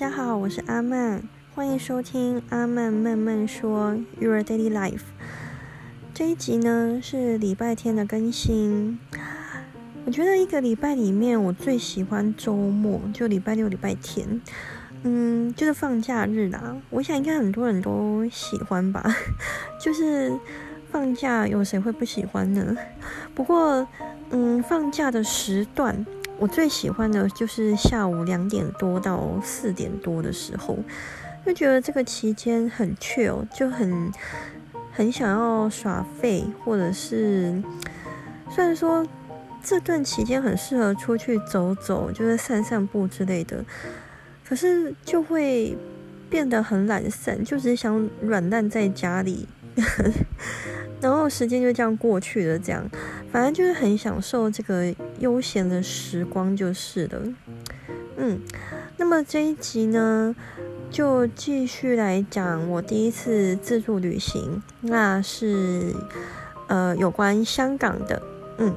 [0.00, 1.20] 大家好，我是阿曼，
[1.56, 5.00] 欢迎收听阿曼慢慢说 Your Daily Life。
[6.14, 9.00] 这一集呢是礼拜天的更新。
[10.06, 14.40] 我觉得一个礼拜里面，我最喜欢周末，就礼拜六、礼拜天，
[15.02, 16.76] 嗯，就是放假日啦。
[16.90, 19.04] 我想应该很多人都喜欢吧，
[19.84, 20.38] 就是
[20.92, 22.76] 放假有谁会不喜欢呢？
[23.34, 23.84] 不过，
[24.30, 26.06] 嗯，放假的时段。
[26.38, 30.78] 我最喜欢的就是下午两点多到四点多的时候，
[31.44, 34.12] 就觉得这个期间很 chill，就很
[34.92, 37.60] 很想要耍废，或者是
[38.50, 39.04] 虽然说
[39.62, 43.64] 这段期间很适合出去走走，就是散散步之类的，
[44.48, 45.76] 可是就会
[46.30, 49.48] 变得很懒散，就只想软烂在家里。
[51.00, 52.88] 然后时间就这样过去了，这样，
[53.30, 57.22] 反正就是很享受这个悠闲的时光就是了。
[58.16, 58.40] 嗯，
[58.96, 60.34] 那么这一集呢，
[60.90, 65.94] 就继续来讲我第一次自助旅行，那是
[66.66, 68.22] 呃有关香港的，
[68.58, 68.74] 嗯。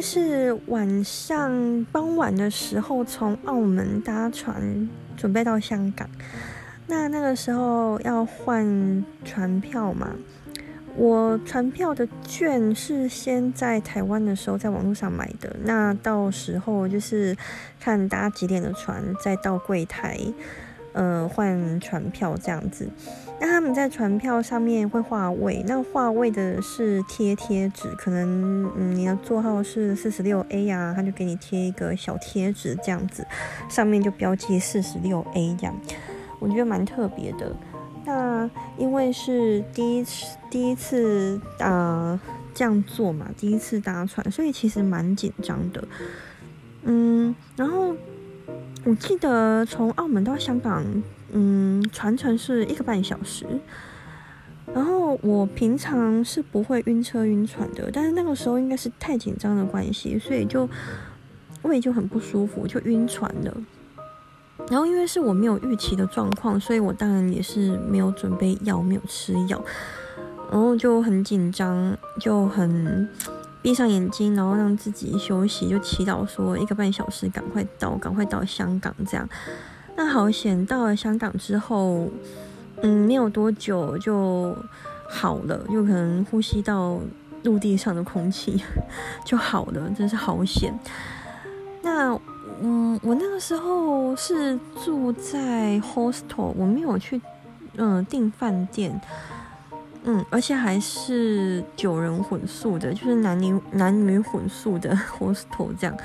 [0.00, 6.08] 是晚上傍晚的时候从澳门搭船准备到香港，
[6.86, 10.14] 那那个时候要换船票嘛，
[10.96, 17.36] 我船票的券是先在台湾的时候在网络上买的，那到时候就是
[17.80, 20.18] 看搭几点的船，再到柜台。
[20.96, 22.88] 呃，换船票这样子，
[23.38, 33.26] 那他们在船票上面会画位，那画位的是贴贴纸，可能嗯你的座号是四十六 A 呀，他就给你贴一个小贴纸这样子，
[33.68, 35.78] 上面就标记四十六 A 这样，
[36.38, 37.54] 我觉得蛮特别的。
[38.06, 42.18] 那因为是第一次第一次啊
[42.54, 45.84] 这样做嘛，第一次搭船，所以其实蛮紧张的，
[46.84, 47.94] 嗯，然后。
[48.84, 50.84] 我记得从澳门到香港，
[51.32, 53.46] 嗯，船程是一个半小时。
[54.74, 60.68] 然后我平常是不会晕车晕船的，但是那个时候应该是太紧张的关系，所以就
[61.62, 63.56] 胃就很不舒服，就晕船了。
[64.68, 69.64] 然后因为是我没有预期的状况，所以我当然也是没有准备药，没有吃药，
[70.50, 73.08] 然后就很紧张，就很。
[73.66, 79.28] 闭上眼睛，然后让自己休息，就祈祷说一个半小时赶快到，赶快到香港这样。
[79.96, 82.08] 那好险，到了香港之后，
[82.82, 84.56] 嗯，没有多久就
[85.08, 87.00] 好了，就可能呼吸到
[87.42, 88.62] 陆地上的空气
[89.24, 90.72] 就好了，真是好险。
[91.82, 92.16] 那
[92.62, 97.20] 嗯，我那个时候是住在 hostel，我没有去
[97.78, 99.00] 嗯订饭店。
[100.08, 105.96] 嗯，而且还是九人混宿的，就是男女男女混宿的 hostel 这样。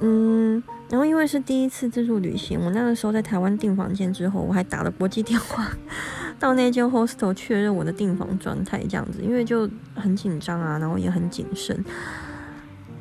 [0.00, 5.66] 嗯，然后因为是第一次自助旅行，我那个时候在台湾订房间之后，我还打了国际电话
[6.38, 11.82] 到那间 hostel 确认我的订房状态，这样子，因为就很紧张啊，然后也很谨慎。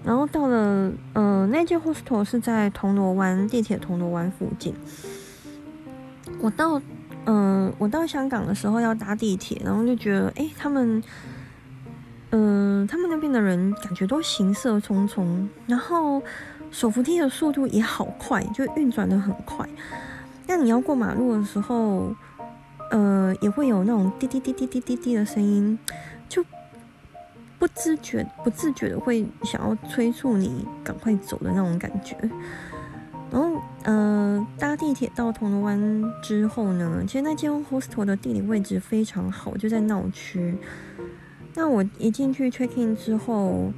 [0.05, 4.73] 然后到了，呃，那间 hostel 是在铜锣湾地铁铜锣湾附近，
[6.39, 6.81] 我到。
[7.25, 11.01] 嗯，我到香港的时候要搭地铁，然后就觉得，哎，他们，
[12.29, 16.21] 嗯，他们那边的人感觉都行色匆匆，然后
[16.71, 19.67] 手扶梯的速度也好快，就运转的很快。
[20.47, 22.13] 那你要过马路的时候，
[22.91, 25.79] 呃，也会有那种滴滴滴滴滴滴滴的声音，
[26.29, 26.45] 就
[27.57, 32.15] 不自觉、不自觉的会想要催促你赶快走的那种感觉。
[33.31, 40.55] 然后，呃，搭地铁到铜锣湾之后呢，其实那间 hostel 的地理位置非常好，就在闹区。
[41.53, 43.71] 那我一进去 check in 之后，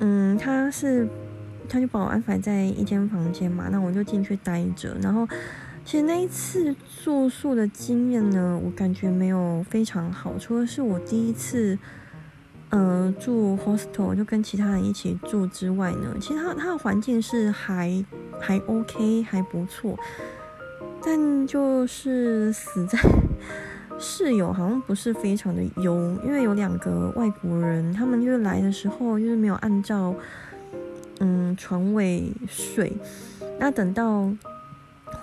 [0.00, 1.08] 嗯，他是
[1.68, 4.96] 他就把我安排在一间房间嘛，那我就进去待着。
[5.00, 5.26] 然后，
[5.84, 11.78] 其实那一次住宿的经验呢，我感觉没有非常好，除了是我第一次。
[12.70, 18.04] 呃，住 hostel 就跟其他人一起住之外呢，其实它它的环境是还
[18.40, 19.98] 还 OK 还不错，
[21.04, 22.96] 但就是死在
[23.98, 25.94] 室友好像不是非常的优，
[26.24, 30.14] 因为有两个外国人，他们就是来的时候就是没有按照
[31.18, 32.92] 嗯床位睡，
[33.58, 34.30] 那等到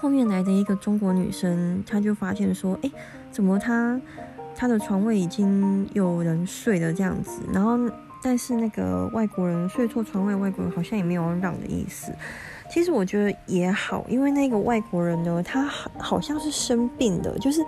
[0.02, 2.92] 后面来的一个中国女生，她就发现说，哎，
[3.32, 4.00] 怎么她。
[4.58, 7.78] 他的床位已经有人睡了这样子，然后
[8.24, 12.12] 但是那个外国人睡错床位，外国人好像也没有让的意思。
[12.70, 17.64] 其实我觉得也好，因为那个外国人呢，他好好像是生病的，就是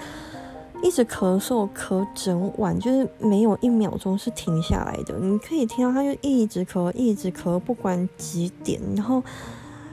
[0.81, 5.17] 一直咳嗽咳整晚，就是没有一秒钟是停下来的。
[5.19, 9.23] 你可以听到他就一直咳，一直咳，不管几点，然后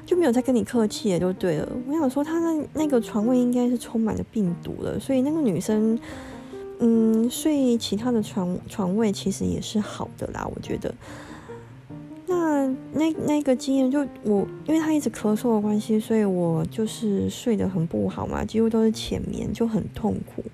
[0.04, 1.68] 就没有再跟你客气也就对了。
[1.86, 5.96] 我想说，他的那个床位应该是充满了病毒了，所以那个女生，
[6.78, 10.94] 嗯，睡其他的床床位其实也是好的啦，我觉得。
[12.26, 20.44] 那那那个经验就我，因为他一直咳嗽的关系，所以我就是睡得很不好嘛，几乎都是浅眠，就很痛苦。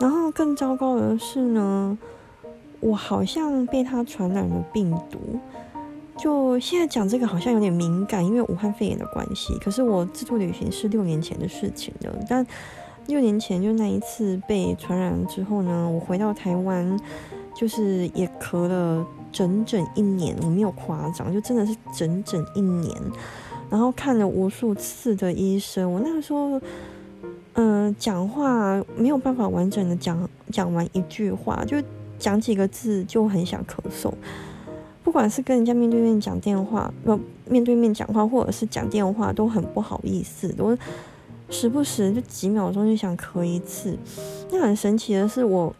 [0.00, 1.98] 然后更糟糕的是呢，
[2.80, 5.18] 我好像被他传染了病毒。
[6.18, 9.54] 就现在讲这个好像有点敏感，因为武汉肺炎的关系。
[9.58, 12.46] 可是我自助旅行是六年前的事情了，但
[13.06, 16.98] 六年前就那一次被传染之后呢，我回到台湾，
[17.54, 19.06] 就是也咳了。
[19.32, 22.92] 整整一年，我没有夸张，就真的是整整一年。
[23.70, 26.60] 然后看了无数次的医生，我那个时候，
[27.52, 31.80] 嗯，讲话没有办法完整的讲讲完一句话，就
[32.18, 34.12] 讲几个字就很想咳嗽。
[35.04, 37.16] 不管是跟人家面对面讲电话，不
[37.48, 40.76] 面对面讲话，或者是讲电话，都很不好意思，都
[41.50, 43.98] 时不时就几秒钟就想咳一次。
[44.50, 45.74] 那很神奇的是我。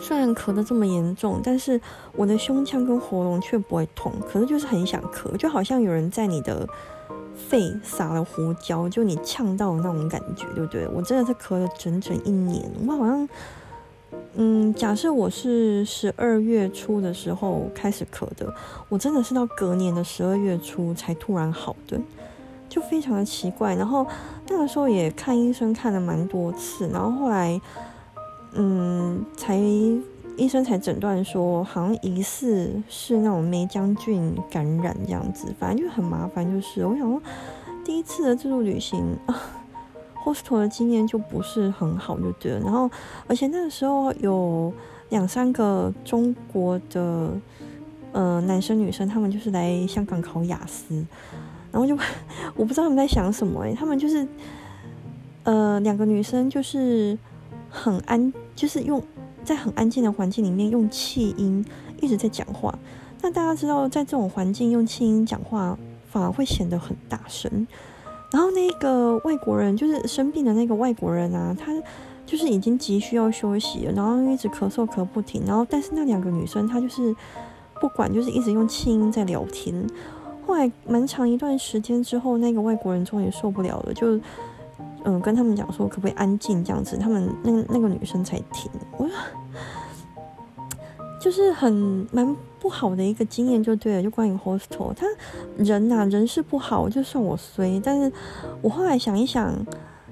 [0.00, 1.78] 虽然咳得这么严重，但是
[2.16, 6.66] 我的胸腔跟喉咙却不会痛，可是就是很想咳，就好像有人在你的
[7.36, 10.88] 肺撒了胡椒，就你呛到的那种感觉，对不对？
[10.88, 13.28] 我真的是咳了整整一年，我好像，
[14.36, 18.50] 嗯，假设我是十二月初的时候开始咳的，
[18.88, 22.00] 我真的是到隔年的十二月初才突然好的，
[22.72, 23.74] 就非常的奇怪。
[23.74, 24.06] 然后
[24.48, 27.60] 那个时候也看医生看了蛮多次，然后后来。
[28.54, 36.44] 嗯，才医生才诊断说，好像疑似是那种梅将军感染这样子，反正就很麻烦。
[36.44, 37.18] 就是我想说，
[37.82, 39.16] 第一次的自助旅行，
[40.22, 42.60] hostel 的经验就不是很好，就对了。
[42.60, 42.90] 然后，
[43.26, 44.70] 而且那个时候有
[45.08, 47.30] 两三个中国的
[48.12, 51.02] 呃男生女生，他们就是来香港考雅思，
[51.72, 51.96] 然后就
[52.54, 54.28] 我不知道他们在想什么哎，他们就是
[55.42, 57.18] 呃两个女生就是
[57.68, 58.32] 很安。
[58.54, 59.02] 就是用
[59.42, 61.64] 在很安静的环境里面用气音
[62.02, 62.78] 一直在讲话，
[63.22, 65.76] 那大家知道在这种环境用气音讲话
[66.10, 67.66] 反而会显得很大声。
[68.30, 71.72] 然后那个外国人就是生病的那个外国人啊，他
[72.26, 75.42] 就是已经急需要休息，然后一直咳嗽咳不停。
[75.46, 77.16] 然后但是那两个女生她就是
[77.80, 79.74] 不管，就是一直用气音在聊天。
[80.52, 84.20] 后来蛮长一段时间之后，那个外国人终于受不了了，就。
[85.04, 88.70] 嗯，跟他们讲说可不可以安静这样子，他们那那个女生才停。
[88.96, 89.10] 我
[91.20, 94.02] 就是很蛮不好的一个经验，就对了。
[94.02, 95.04] 就关于 hostel，他
[95.56, 97.80] 人呐人是不好，就算我衰。
[97.82, 98.12] 但是
[98.60, 99.52] 我后来想一想，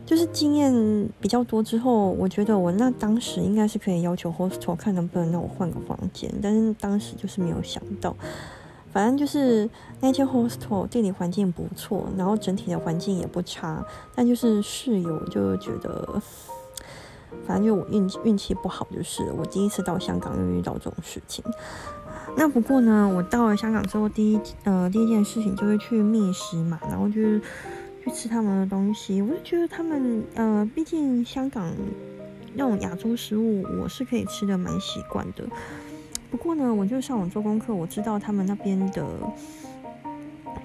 [0.04, 0.72] 就是经验
[1.20, 8.16] 比较多之后，我觉得我那当时应该是可以要求 hostel 看能不能让我换个房间，但是当时就是没有想到。
[8.92, 9.68] 反正就是
[10.00, 13.84] 那间 hostel 地理环境不错，然后整体的环境也不差，
[14.14, 16.20] 但就是室友就觉得，
[17.46, 21.44] 反正就我运气运气不好，就是我第一次到香港又遇到这种事情。
[22.36, 27.40] 那不过呢，我到了香港之后，第一呃第一件事情就是去觅食嘛，然后就是
[28.04, 29.20] 去吃他们的东西。
[29.20, 31.72] 我就觉得他们呃，毕竟香港
[32.54, 35.44] 那种亚洲食物，我是可以吃的蛮习惯的。
[36.30, 39.04] 不过呢，我就上网做功课，我知道他们那边的，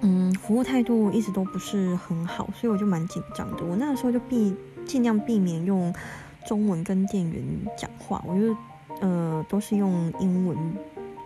[0.01, 3.65] 嗯，服务态度一直都不是很好，所以我就蛮紧张的。
[3.65, 4.55] 我那个时候就避
[4.85, 5.91] 尽量避免用
[6.45, 7.43] 中文跟店员
[7.75, 8.55] 讲话，我就
[9.01, 10.55] 呃都是用英文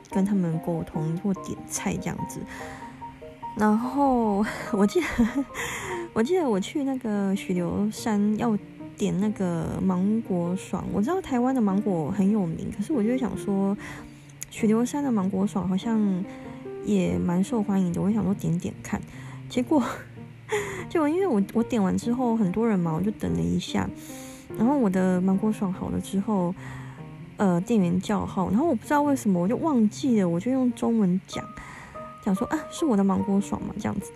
[0.10, 2.40] 跟他们沟通或点菜这样子。
[3.58, 5.08] 然后 我记得
[6.14, 8.58] 我记得我去那个许留山要
[8.98, 13.76] 点那个芒果爽，我知道台湾的芒果很有名，可是我就想说。
[14.50, 16.24] 雪留山的芒果爽好像
[16.86, 19.00] 也蛮受欢迎的，我想说点点看，
[19.48, 19.84] 结果
[20.90, 23.88] 就因为我我点完之后很多人嘛，我就等了一下，
[24.58, 26.54] 然后我的芒果爽好了之后，
[27.38, 31.44] 呃，店员叫号，然后我不知道为什么我就忘记了，我就用中文讲
[32.24, 34.12] 讲说啊是我的芒果爽嘛这样子，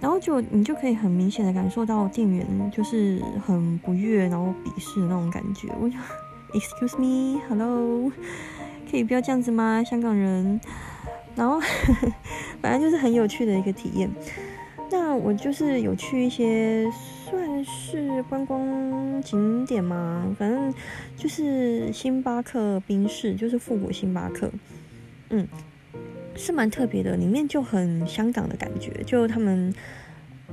[0.00, 5.96] 然后就你就可以很明显的感受到店员就是很不悦，然后鄙视那种感觉，我就
[6.52, 8.12] excuse me，hello。
[8.96, 10.58] 可以不要这样子吗，香港人？
[11.34, 11.60] 然后
[12.62, 14.10] 反正就是很有趣的一个体验。
[14.90, 16.90] 那我就是有去一些
[17.28, 20.72] 算是观光景点嘛，反正
[21.14, 24.50] 就是星巴克冰室，就是复古星巴克，
[25.28, 25.46] 嗯，
[26.34, 29.74] 是蛮特别的，里面就很香港的感觉，就他们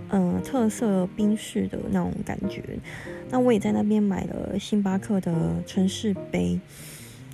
[0.09, 2.61] 呃特色冰室的那种感觉。
[3.29, 6.59] 那我也在那边买了星巴克的城市杯。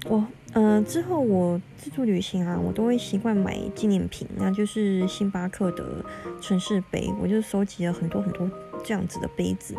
[0.06, 6.04] 我呃之后我自助旅行啊，我都会习惯买纪念品，那就是星巴克的
[6.42, 7.10] 城市杯。
[7.22, 8.50] 我就收集了很多很多
[8.84, 9.76] 这样子的杯子。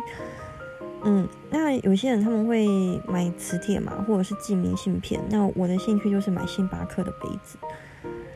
[1.03, 2.67] 嗯，那有些人他们会
[3.07, 5.19] 买磁铁嘛，或者是寄明信片。
[5.29, 7.57] 那我的兴趣就是买星巴克的杯子。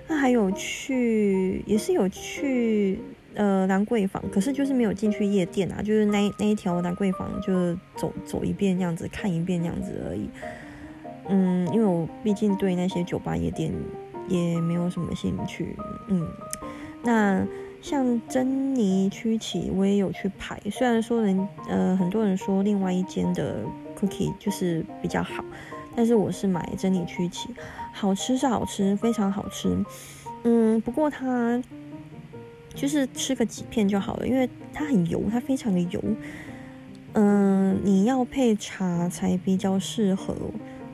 [0.07, 2.99] 那还有去，也是有去
[3.33, 10.29] 呃兰桂坊，可是就是没有进去夜店啊，就是那那一条兰桂坊，就走走一遍这样子，看一遍这样子而已。
[11.29, 13.73] 嗯，因为我毕竟对那些酒吧夜店
[14.27, 15.75] 也没有什么兴趣。
[16.07, 16.27] 嗯，
[17.03, 17.45] 那。
[17.81, 20.59] 像珍妮曲奇，我也有去排。
[20.71, 23.63] 虽然说人，呃，很多人说另外一间的
[23.95, 25.45] cookie 就是比较好，
[25.95, 27.49] 但是我是买珍妮曲奇，
[27.93, 29.85] 好吃是好吃，非常好吃。
[30.45, 31.61] 嗯，不过它
[32.73, 36.01] 就是吃个几片就好了，因为它很油，它非常的油。
[37.13, 40.35] 嗯，你要配茶才比较适合，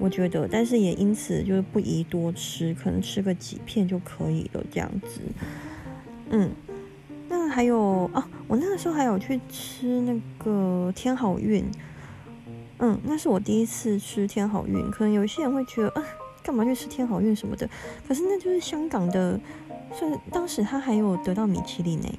[0.02, 0.46] 我觉得。
[0.52, 5.22] 但是也因此就是不宜多吃，可能吃个几片就可以了，这样子。
[6.32, 6.52] 嗯。
[7.34, 11.64] 那还有哦，我那个时候还有去吃那个天好运，
[12.80, 14.92] 嗯，那是我第一次吃天好运。
[14.92, 16.04] 可能有些人会觉得，啊，
[16.44, 17.70] 干嘛去吃天好运什么的？
[18.06, 19.40] 可是那就是香港的，
[19.94, 22.10] 算当时他还有得到米其林呢。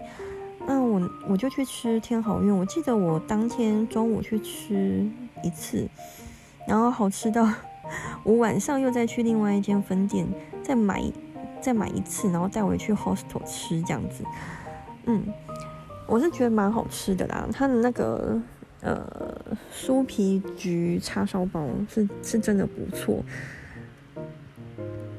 [0.67, 2.57] 那我我就去吃天好运。
[2.57, 5.07] 我记得我当天中午去吃
[5.43, 5.87] 一次，
[6.67, 7.47] 然后好吃到
[8.25, 10.27] 我晚上又再去另外一间分店
[10.63, 11.03] 再买
[11.61, 14.25] 再买一次，然后带回去 hostel 吃这样子。
[15.07, 15.23] 嗯，
[16.07, 18.41] 我是觉得蛮好吃的啦，它的那个
[18.81, 19.05] 呃
[19.75, 23.23] 酥皮焗叉烧包是是真的不错。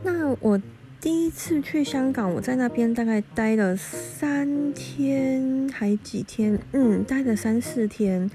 [0.04, 0.62] 那我
[1.02, 8.32] 第一次去香港，我在那边大概待了三天还几天，嗯，待了三四天。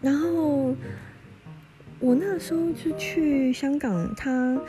[0.00, 0.74] 然后
[2.04, 4.60] 我那时候就去香港，他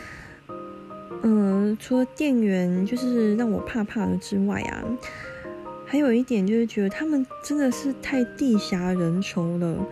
[1.21, 4.81] 嗯，除了店员就是让我怕怕的之外啊。
[5.85, 9.85] 还有一点就是觉得他们真的是太地狭人稠了，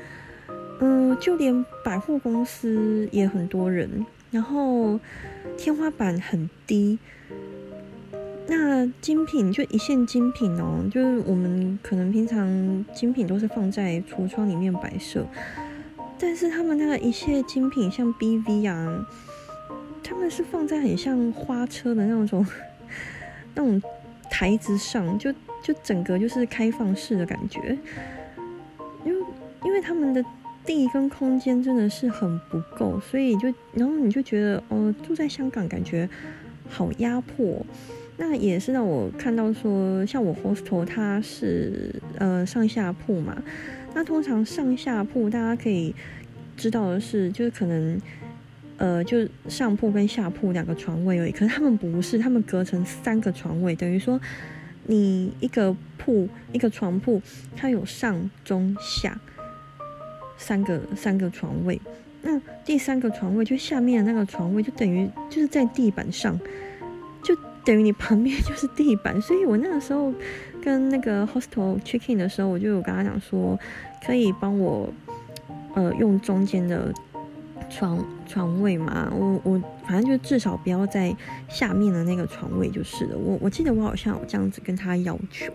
[0.80, 4.98] 嗯，就连百货公司也很多人，然后
[5.58, 6.98] 天花板很低，
[8.48, 15.28] 那精品就一线精品哦，就是我们可能平常精品都是放在橱窗里面摆设，
[16.25, 19.06] 但是他们那个一切精品像 BV 啊，
[20.01, 22.48] 他们是放在很像花车的那种
[23.53, 23.82] 那种
[24.32, 25.34] 台子上就。
[25.65, 27.77] 就整个就是开放式的感觉，
[29.06, 29.25] 因为
[29.63, 30.22] 因为他们的
[30.65, 36.10] 地跟空间真的是很不够，所以就然后你就觉得哦，住在香港感觉
[36.68, 37.65] 好压迫。
[38.30, 43.42] 那也是让我看到说，像我 hostel 它是呃上下铺嘛，
[43.94, 45.94] 那通常上下铺大家可以
[46.56, 48.01] 知道的是，就是可能
[48.77, 54.20] 呃就是上铺跟下铺两个床位而已，可是他们不是，他们隔成三个床位，等于说。
[54.86, 57.22] 你一个铺一个床铺，
[57.56, 59.18] 它有上中下
[60.38, 61.80] 三个三个床位，
[62.22, 66.38] 那第三个床位就下面的那个床位就等于就是在地板上，
[67.65, 70.13] 等于你旁边就是地板， 所以我那个时候
[70.62, 73.58] 跟那个 hostel check in 的时候，我就有跟他讲说，
[74.05, 74.91] 可以帮我
[75.75, 76.93] 呃用中间的。
[77.70, 81.15] 床床位嘛，我我反正就至少不要在
[81.50, 83.17] 下面的那个床位就是了。
[83.17, 85.51] 我我记得我好像有这样子跟他要求。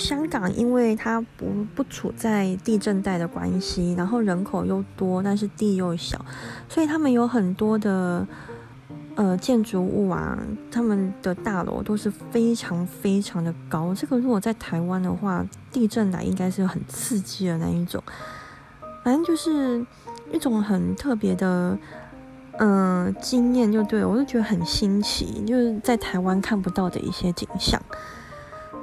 [0.00, 6.24] 香港因为它不不处在地震带的关系，然后人口又多，但是地又小，
[6.68, 8.26] 所以他们有很多的。
[9.16, 10.38] 呃，建筑物啊，
[10.70, 13.92] 他们的大楼都是非常非常的高。
[13.94, 18.02] 这个如果在台湾的话，地震来应该是很刺激的那一种。
[19.04, 19.84] 反正就是
[20.32, 21.76] 一种很特别的，
[22.58, 27.82] 嗯，经验就对我就觉得很新奇，就是在台湾看不到的一些景象。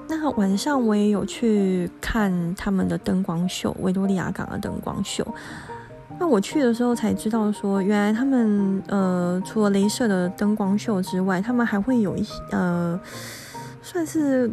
[0.09, 5.25] 那晚上我也有去看他们的灯光秀，维多利亚港的灯光秀。
[6.19, 12.99] 那我去的时候才知道，说原来他们呃，除了镭射的灯光秀之外，他们还会有一些呃，
[13.83, 14.49] 算是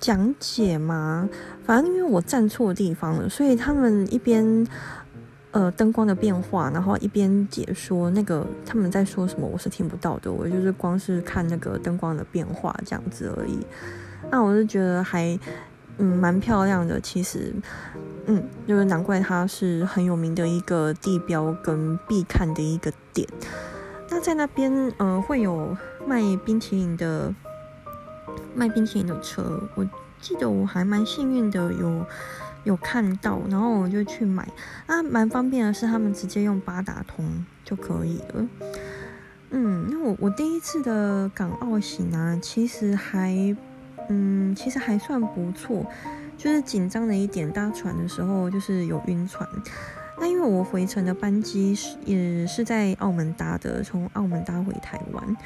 [0.00, 1.28] 讲解嘛。
[1.64, 4.66] 反正因为我站错地方了，所以他们一边
[5.52, 10.32] 呃灯光的变化，然后一边解说那个他们在说什么，我是听不到的。
[10.32, 13.58] 我就是光是看那个灯光的变化这样子而已。
[14.30, 15.38] 那我是觉得还
[15.98, 17.54] 嗯蛮漂亮的，其实。
[18.26, 23.28] 嗯，就是难怪它是很有名的一个地标跟必看的一个点。
[24.08, 25.76] 那在那边，呃，会有
[26.06, 27.34] 卖冰淇淋的，
[28.54, 29.62] 卖冰淇淋的车。
[29.74, 29.86] 我
[30.22, 32.06] 记得我还蛮幸运的，有
[32.64, 34.48] 有看到，然后我就去买。
[34.86, 38.48] 那蛮方便的是，他们直接用八达通就可以了。
[39.50, 43.54] 嗯，那我我第一次的港澳行啊，其实还，
[44.08, 45.86] 嗯，其实还算不错。
[46.36, 49.48] 就是紧张的一点，搭船的时候就是有晕船。
[50.18, 55.36] 那因为我回程的班机是也是在澳门搭的，从澳门搭回台湾，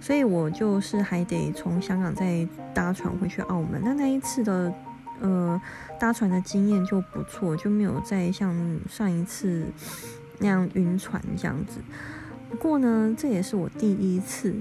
[0.00, 3.80] 所以我就是还得从香港再搭船回去澳门。
[3.84, 4.72] 那那一次的
[5.20, 5.60] 呃
[5.98, 8.54] 搭船的经验就不错，就没有再像
[8.88, 9.64] 上一次
[10.38, 11.80] 那样晕船这样子。
[12.50, 14.54] 不过呢，这也是我第一次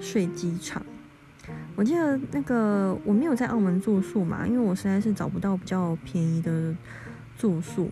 [0.00, 0.82] 睡机场。
[1.74, 6.74] 我记得那个我没有在澳门住宿嘛，因为我实在是找不到比较便宜的
[7.36, 7.90] 住宿，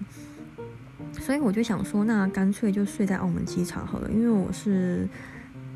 [1.13, 4.11] 所以我就想说，那干脆就睡在澳门机场好了。
[4.11, 5.09] 因为我是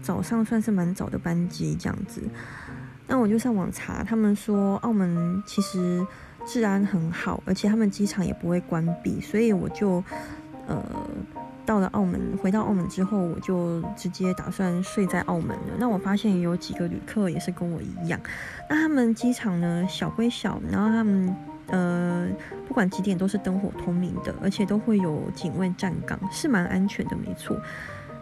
[0.02, 2.20] 早上算是蛮早的班机这样子，
[3.06, 6.06] 那我就上网查，他们说澳门其实
[6.46, 10.04] 治安很好，而且他们机场也不会关闭，所以我就
[10.66, 10.82] 呃。
[11.66, 15.74] 到了澳门，回到澳门之后，我就直接打算睡在澳门了。
[15.78, 18.20] 那我发现有几个旅客也是跟我一样。
[18.68, 21.34] 那他们机场呢，小归小，然后他们
[21.68, 22.28] 呃，
[22.68, 27.56] 不管几点都是灯火通明的，而且都会有警卫站岗，是蛮安全的，没错。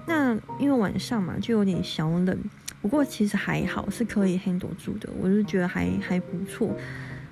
[0.07, 2.39] 那因为晚上嘛，就有点小冷，
[2.81, 5.09] 不过其实还好，是可以 handle 住的。
[5.21, 6.75] 我是觉得还还不错，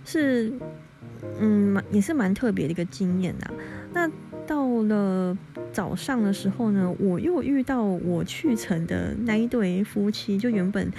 [0.04, 0.52] 是
[1.38, 3.46] 嗯，也是蛮特别的一个经验呐。
[3.92, 4.08] 那
[4.46, 5.36] 到了。
[5.72, 10.90] 早上的时候呢，我又遇到我去成的那一对夫妻，就原本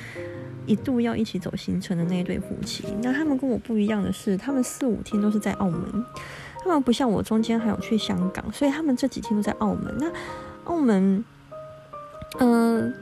[0.65, 2.85] 一度要一起走行程的那一对夫妻。
[3.03, 5.81] 那他们跟我不一样的是，他们四五天都是在澳门，
[6.63, 9.93] 他们不像我中间还有去香港，所以他们这几天都在澳门。
[9.99, 10.09] 那
[10.63, 11.25] 澳门，
[12.39, 12.93] 嗯，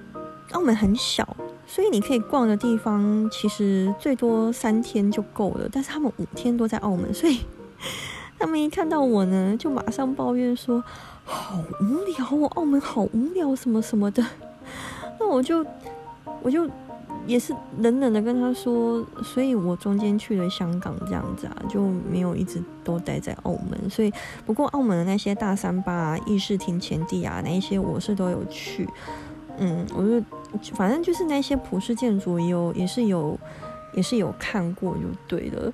[0.54, 1.38] 澳门很小，
[1.68, 5.70] 所以你可以逛的地方其实最多三天就够了。
[5.72, 7.42] 但是他们五天都在澳门，所以
[8.40, 10.84] 他们一看到我呢，就马上抱怨说。
[11.32, 14.26] 好无聊哦，澳门好无聊，什么什么的。
[15.20, 15.64] 那我就
[16.42, 16.68] 我就
[17.28, 23.88] 也是冷冷的跟他说，所以我中间去了香港这样子啊，就没有一直都待在澳门。
[23.92, 24.12] 所以
[24.44, 28.90] 不过澳门的那些大三巴、议事亭前地啊，那一些我是都有去。
[29.60, 33.38] 嗯，我就反正就是那些普世建筑也有，也是有，
[33.94, 35.72] 也是有看过就对了。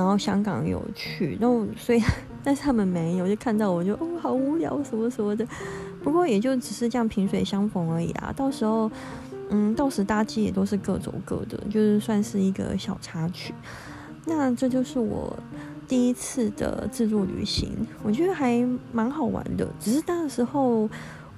[0.00, 2.02] 然后香港有去，那所以。
[2.42, 5.46] 但是他们没有，就看到我就哦，好无聊什么什么的。
[6.02, 8.32] 不过也就只是这样萍水相逢而已啊。
[8.34, 8.90] 到时候，
[9.50, 13.52] 嗯，到时搭机也都是各走各的，就是算是一个小插曲。
[14.24, 15.38] 那这就是我
[15.86, 17.68] 第一次的自助旅行，
[18.02, 19.68] 我觉得还蛮好玩的。
[19.78, 20.88] 只是那时候。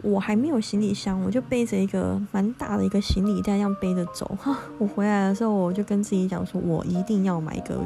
[0.03, 4.27] 我还没有行李箱，我就背着一个蛮大的一个行李袋，这样背着走。
[4.41, 7.79] 哈， 我回来的时候，我就跟自己讲说，我一定要买一个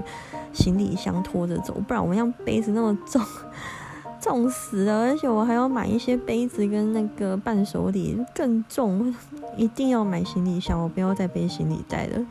[0.53, 3.23] 行李箱拖着走，不然我要背着那么重，
[4.19, 5.03] 重死了。
[5.03, 9.15] 而且我还要买一些杯子跟那个伴手礼更重，
[9.57, 12.27] 一定要买行李箱，我不要再背行李袋了。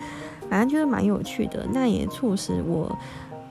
[0.49, 2.97] 反正就是蛮有趣的，那也促使我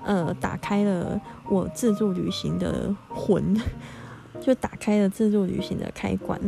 [0.04, 3.56] 呃打开了我自助旅行的魂。
[4.44, 6.38] 就打开了自助旅行的开关，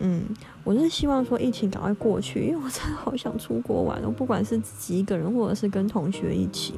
[0.00, 0.24] 嗯，
[0.64, 6.74] 我是希望说疫情赶快过去，因为我真的好想出国玩哦，不管是自己一个人或者是跟同学一起，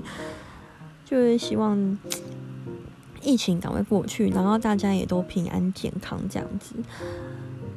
[1.07, 1.99] 就是希望
[3.23, 6.75] 疫情赶快过去，然后大家也都平安健康这样子，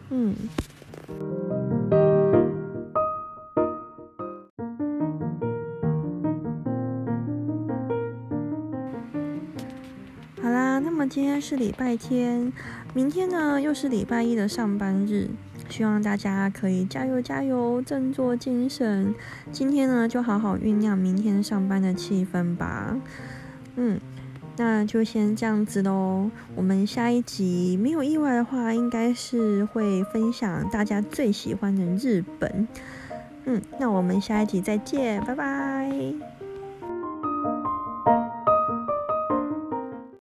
[0.10, 0.36] 嗯。
[11.00, 12.52] 那么今天是礼拜天，
[12.94, 15.30] 明天呢又是礼拜一的上班日，
[15.70, 19.16] 希望大家可以加油加油，振作精神。
[19.50, 22.98] 今天呢就好好酝酿明天上班的气氛吧。
[23.78, 23.98] 嗯，
[24.58, 26.30] 那就先这样子喽。
[26.54, 32.68] 我们下一集没有意外的话，应该是会分享大家最喜欢的日本。
[33.46, 36.14] 嗯，那我们下一集再见，拜拜。